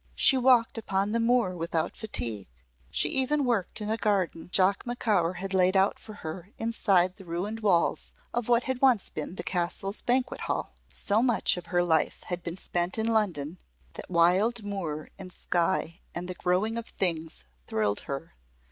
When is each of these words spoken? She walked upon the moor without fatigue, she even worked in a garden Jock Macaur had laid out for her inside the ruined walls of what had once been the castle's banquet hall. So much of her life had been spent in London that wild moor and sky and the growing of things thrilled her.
She 0.15 0.35
walked 0.35 0.79
upon 0.79 1.11
the 1.11 1.19
moor 1.19 1.55
without 1.55 1.95
fatigue, 1.95 2.49
she 2.89 3.07
even 3.09 3.45
worked 3.45 3.81
in 3.81 3.91
a 3.91 3.97
garden 3.97 4.49
Jock 4.51 4.83
Macaur 4.83 5.33
had 5.35 5.53
laid 5.53 5.77
out 5.77 5.99
for 5.99 6.13
her 6.25 6.49
inside 6.57 7.17
the 7.17 7.23
ruined 7.23 7.59
walls 7.59 8.11
of 8.33 8.49
what 8.49 8.63
had 8.63 8.81
once 8.81 9.11
been 9.11 9.35
the 9.35 9.43
castle's 9.43 10.01
banquet 10.01 10.41
hall. 10.41 10.73
So 10.91 11.21
much 11.21 11.55
of 11.55 11.67
her 11.67 11.83
life 11.83 12.23
had 12.23 12.41
been 12.41 12.57
spent 12.57 12.97
in 12.97 13.05
London 13.05 13.59
that 13.93 14.09
wild 14.09 14.63
moor 14.63 15.09
and 15.19 15.31
sky 15.31 15.99
and 16.15 16.27
the 16.27 16.33
growing 16.33 16.79
of 16.79 16.87
things 16.87 17.43
thrilled 17.67 17.99
her. 18.09 18.33